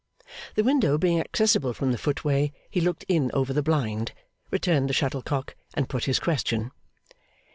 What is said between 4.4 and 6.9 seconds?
returned the shuttlecock, and put his question.